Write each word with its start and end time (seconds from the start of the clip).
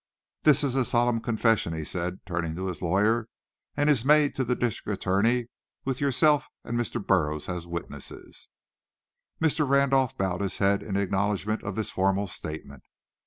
"This 0.41 0.63
is 0.63 0.73
a 0.73 0.83
solemn 0.83 1.19
confession," 1.21 1.73
he 1.75 1.83
said, 1.83 2.21
turning 2.25 2.55
to 2.55 2.65
his 2.65 2.81
lawyer, 2.81 3.27
"and 3.77 3.87
is 3.87 4.03
made 4.03 4.33
to 4.33 4.43
the 4.43 4.55
district 4.55 4.91
attorney, 4.99 5.49
with 5.85 6.01
yourself 6.01 6.47
and 6.63 6.75
Mr. 6.75 6.97
Burroughs 7.05 7.47
as 7.47 7.67
witnesses." 7.67 8.49
Mr. 9.39 9.69
Randolph 9.69 10.17
bowed 10.17 10.41
his 10.41 10.57
head, 10.57 10.81
in 10.81 10.97
acknowledgment 10.97 11.61
of 11.61 11.75
this 11.75 11.91
formal 11.91 12.25
statement. 12.25 12.81